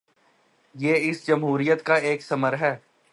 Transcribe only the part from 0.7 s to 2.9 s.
یہ اس جمہوریت کا ایک ثمر ہے۔